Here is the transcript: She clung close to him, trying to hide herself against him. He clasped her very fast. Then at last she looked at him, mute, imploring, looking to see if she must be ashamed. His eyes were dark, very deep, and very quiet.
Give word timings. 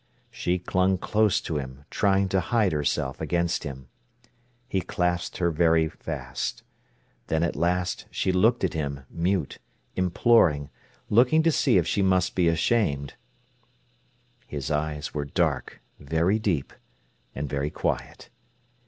She 0.31 0.57
clung 0.57 0.97
close 0.97 1.39
to 1.41 1.57
him, 1.59 1.85
trying 1.91 2.27
to 2.29 2.39
hide 2.39 2.71
herself 2.71 3.21
against 3.21 3.63
him. 3.63 3.87
He 4.67 4.81
clasped 4.81 5.37
her 5.37 5.51
very 5.51 5.89
fast. 5.89 6.63
Then 7.27 7.43
at 7.43 7.55
last 7.55 8.07
she 8.09 8.31
looked 8.31 8.63
at 8.63 8.73
him, 8.73 9.01
mute, 9.11 9.59
imploring, 9.95 10.71
looking 11.11 11.43
to 11.43 11.51
see 11.51 11.77
if 11.77 11.85
she 11.85 12.01
must 12.01 12.33
be 12.33 12.47
ashamed. 12.47 13.13
His 14.47 14.71
eyes 14.71 15.13
were 15.13 15.25
dark, 15.25 15.83
very 15.99 16.39
deep, 16.39 16.73
and 17.35 17.47
very 17.47 17.69
quiet. 17.69 18.31